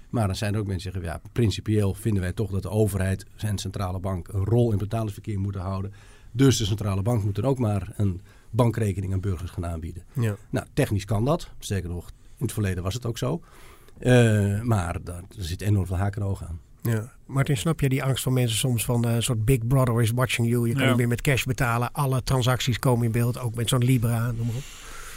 [0.09, 2.70] Maar dan zijn er ook mensen die zeggen ja, principieel vinden wij toch dat de
[2.70, 5.92] overheid en centrale bank een rol in het betalingsverkeer moeten houden.
[6.33, 10.02] Dus de centrale bank moet er ook maar een bankrekening aan burgers gaan aanbieden.
[10.12, 10.37] Ja.
[10.50, 11.50] Nou, technisch kan dat.
[11.59, 13.40] Sterker nog, in het verleden was het ook zo.
[13.98, 16.61] Eh, maar daar, er zit enorm veel haken en ogen aan.
[16.90, 17.12] Ja.
[17.26, 20.10] Martin, snap jij die angst van mensen soms van eh, een soort Big Brother is
[20.10, 20.66] watching you?
[20.68, 20.88] Je kan Ja.
[20.88, 21.92] niet meer met cash betalen.
[21.92, 23.38] Alle transacties komen in beeld.
[23.38, 24.62] Ook met zo'n Libra, noem maar op.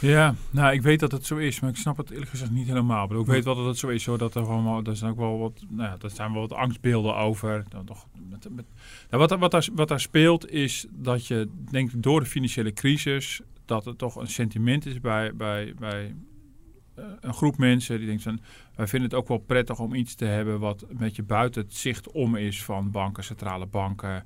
[0.00, 2.66] Ja, nou, ik weet dat het zo is, maar ik snap het eerlijk gezegd niet
[2.66, 3.20] helemaal.
[3.20, 5.16] Ik weet wel dat het zo is, hoor, dat er gewoon wel, er zijn ook
[5.16, 7.64] wel wat, nou ja, er zijn wel wat angstbeelden over.
[7.68, 8.64] Dan toch met, met,
[9.10, 12.72] nou, wat, wat, daar, wat daar speelt is dat je, denk ik, door de financiële
[12.72, 16.14] crisis, dat er toch een sentiment is bij, bij, bij
[17.20, 18.40] een groep mensen die denkt van,
[18.74, 21.74] wij vinden het ook wel prettig om iets te hebben wat een beetje buiten het
[21.74, 24.24] zicht om is van banken, centrale banken.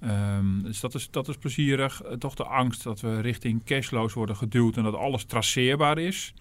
[0.00, 2.02] Ehm, dus dat is, dat is plezierig.
[2.02, 6.34] Eh, toch de angst dat we richting cashloos worden geduwd en dat alles traceerbaar is.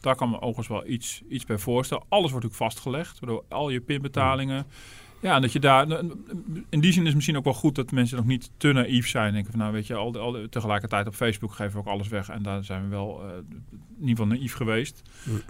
[0.00, 2.04] Daar kan me overigens wel iets, iets bij voorstellen.
[2.08, 3.20] Alles wordt natuurlijk vastgelegd.
[3.20, 4.66] Waardoor al je pinbetalingen.
[5.20, 5.86] En dat je daar.
[6.68, 9.32] In die zin is misschien ook wel goed dat mensen nog niet te naïef zijn.
[9.32, 11.86] Denken van nou weet je, al, de- al de- tegelijkertijd op Facebook geven we ook
[11.86, 12.28] alles weg.
[12.28, 15.02] En daar zijn we wel eh, in ieder geval naïef geweest.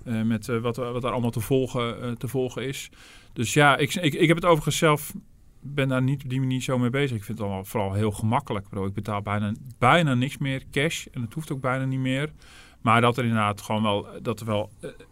[0.04, 2.90] eh, met eh, wat, er- wat daar allemaal te volgen, te volgen is.
[3.32, 5.12] Dus ja, ik, ik, ik heb het overigens zelf
[5.60, 7.16] ben daar niet op die manier zo mee bezig.
[7.16, 8.64] Ik vind het allemaal vooral heel gemakkelijk.
[8.64, 11.06] Ik, bedoel, ik betaal bijna, bijna niks meer cash.
[11.12, 12.32] En het hoeft ook bijna niet meer.
[12.80, 14.70] Maar dat er inderdaad gewoon wel, dat er wel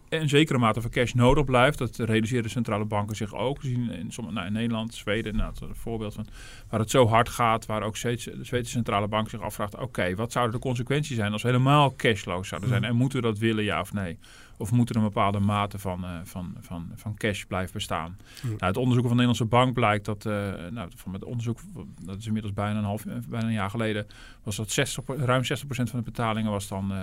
[0.09, 1.77] een zekere mate van cash nodig blijft.
[1.77, 3.61] Dat realiseren de centrale banken zich ook.
[3.61, 6.27] We zien in, sommige, nou, in Nederland, Zweden, nou, een voorbeeld van
[6.69, 7.65] waar het zo hard gaat.
[7.65, 9.77] Waar ook steeds de Zweedse centrale bank zich afvraagt.
[9.77, 12.83] Oké, wat zouden de consequenties zijn als we helemaal cashloos zouden zijn?
[12.83, 14.17] En moeten we dat willen, ja of nee?
[14.57, 18.17] Of moet er een bepaalde mate van, eh, van, van, van cash blijven bestaan?
[18.41, 21.59] Nou, het onderzoek van de Nederlandse bank blijkt dat, eh, nou, van het onderzoek,
[22.01, 24.07] dat is inmiddels bijna een half, eh, bijna een jaar geleden,
[24.43, 26.93] was dat 60, ruim 60% van de betalingen was dan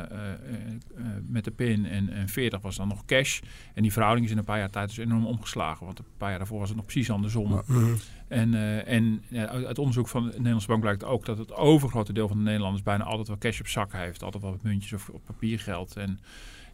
[1.27, 3.40] met de PIN en, en 40 was dan nog cash.
[3.74, 6.28] En die verhouding is in een paar jaar tijd dus enorm omgeslagen, want een paar
[6.28, 7.62] jaar daarvoor was het nog precies andersom.
[8.28, 12.12] En, eh, en ja, uit, onderzoek van de Nederlandse bank blijkt ook dat het overgrote
[12.12, 14.92] deel van de Nederlanders bijna altijd wel cash op zak heeft, altijd wel wat muntjes
[14.92, 15.96] of, papiergeld.
[15.96, 16.20] En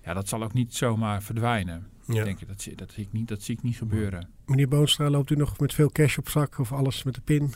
[0.05, 1.87] ja, dat zal ook niet zomaar verdwijnen.
[2.07, 2.25] Ja.
[2.25, 4.29] Denk ik, dat, zie- dat, zie ik niet, dat zie ik niet gebeuren.
[4.47, 7.55] Meneer Boonstra, loopt u nog met veel cash op zak of alles met de pin?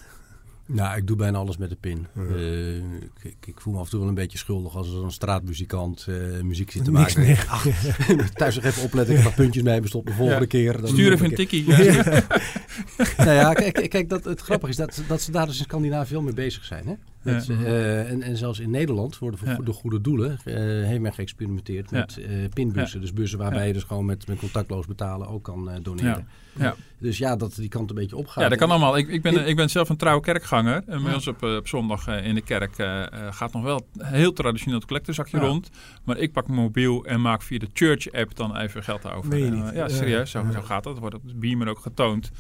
[0.67, 2.07] Nou, ik doe bijna alles met de pin.
[2.17, 2.83] Eh, ik,
[3.23, 6.07] ik, ik voel me af en toe wel een beetje schuldig als er zo'n straatmuzikant
[6.09, 7.29] eh, muziek zit te Niks maken.
[7.31, 7.47] meer.
[7.49, 7.67] Ach,
[8.35, 10.47] thuis nog even opletten, ik heb puntjes mee bestopt de volgende Ja.
[10.47, 10.81] keer.
[10.81, 11.67] Dan Stuur even een een tikkie.
[13.17, 16.09] nou ja, kijk, kijk dat, het grappige is dat, dat ze daar dus in Scandinavië
[16.09, 16.87] veel mee bezig zijn.
[16.87, 16.95] Hè?
[17.25, 19.57] Eh, en, en zelfs in Nederland worden voor Ja.
[19.57, 20.55] de goede doelen eh,
[20.89, 23.01] heeft men geëxperimenteerd met eh, pinbussen.
[23.01, 26.27] Dus bussen waarbij je dus gewoon met, met contactloos betalen ook kan doneren.
[26.59, 26.75] Ja.
[26.99, 28.43] Dus ja, dat die kant een beetje opgaat.
[28.43, 28.97] Ja, dat kan allemaal.
[28.99, 30.83] Ik, ik, ben, In- ik ben zelf een trouwe kerkganger.
[30.87, 32.75] En bij ons op, op zondag in de kerk
[33.31, 35.71] gaat nog wel heel traditioneel het collectezakje rond.
[36.05, 39.75] Maar ik pak mijn mobiel en maak via de church-app dan even geld over.
[39.75, 40.31] Ja, serieus.
[40.31, 40.93] Zo, zo gaat dat.
[40.93, 42.31] Dat wordt op de beamer ook getoond.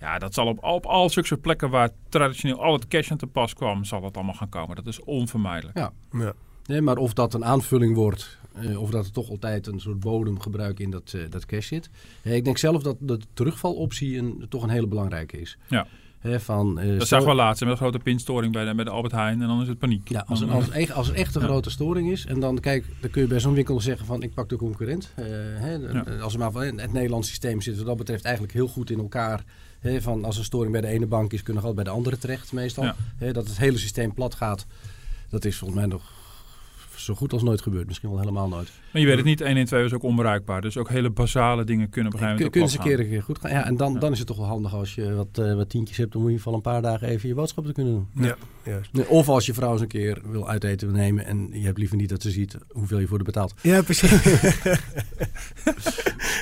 [0.00, 3.26] Ja, dat zal op, op al zulke plekken waar traditioneel al het cash aan te
[3.26, 4.76] pas kwam, zal dat allemaal gaan komen.
[4.76, 5.78] Dat is onvermijdelijk.
[5.78, 5.92] Ja.
[6.12, 6.32] Ja.
[6.66, 10.00] Nee, maar of dat een aanvulling wordt, eh, of dat er toch altijd een soort
[10.00, 11.90] bodemgebruik in dat, eh, dat cash zit.
[12.22, 15.58] Eh, ik denk zelf dat de terugvaloptie een, toch een hele belangrijke is.
[15.68, 15.86] Ja.
[16.18, 18.90] Hè, van, eh, Dat zagen we laatst met een grote pinstoring bij de, bij de
[18.90, 20.08] Albert Heijn en dan is het paniek.
[20.08, 21.46] Ja, als, er, Dan, als, echt- als er echt een Ja.
[21.46, 24.34] grote storing is, en dan, kijk, dan kun je bij zo'n winkel zeggen van ik
[24.34, 25.12] pak de concurrent.
[25.16, 26.02] Eh, Ja.
[26.20, 28.98] als er maar van, het Nederlands systeem zit wat dat betreft eigenlijk heel goed in
[28.98, 29.44] elkaar.
[29.80, 31.98] Hè, van als een storing bij de ene bank is, kunnen we altijd bij de
[31.98, 32.84] andere terecht meestal.
[32.84, 33.32] Ja.
[33.32, 34.66] Dat het hele systeem plat gaat,
[35.28, 36.12] dat is volgens mij nog
[37.04, 37.86] zo goed als nooit gebeurd.
[37.86, 38.70] Misschien wel helemaal nooit.
[38.92, 40.60] Maar je weet het niet, 112 is ook onbereikbaar.
[40.60, 43.22] Dus ook hele basale dingen kunnen op een gegeven kunnen ze een keer, een keer
[43.22, 43.50] goed gaan.
[43.50, 45.96] Ja, en dan, dan is het toch wel handig als je wat, eh, wat tientjes
[45.96, 48.24] hebt om in ieder geval een paar dagen even je boodschappen te kunnen doen.
[48.24, 49.08] Ja, juist.
[49.08, 52.08] Of als je vrouw eens een keer wil uiteten nemen en je hebt liever niet
[52.08, 53.54] dat ze ziet hoeveel je voor de betaalt.
[53.62, 54.10] Ja, precies.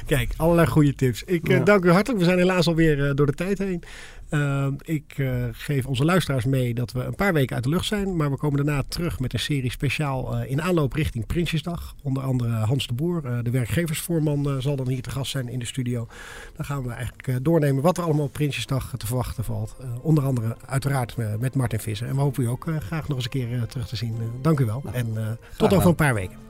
[0.07, 1.23] Kijk, allerlei goede tips.
[1.25, 2.21] Ik eh, dank u hartelijk.
[2.21, 3.83] We zijn helaas alweer eh, door de tijd heen.
[4.31, 7.87] Uh, ik uh, geef onze luisteraars mee dat we een paar weken uit de lucht
[7.87, 8.17] zijn.
[8.17, 11.95] Maar we komen daarna terug met een serie speciaal uh, in aanloop richting Prinsjesdag.
[12.03, 15.59] Onder andere Hans de Boer, uh, de werkgeversvoorman, zal dan hier te gast zijn in
[15.59, 16.09] de studio.
[16.57, 19.77] Dan gaan we eigenlijk doornemen wat er allemaal op Prinsjesdag te verwachten valt.
[20.03, 22.09] onder andere uiteraard met Martin Visser.
[22.09, 24.15] En we hopen u ook graag nog eens een keer terug te zien.
[24.43, 24.81] dank u wel.
[24.85, 26.48] Nou, en tot over een paar weken.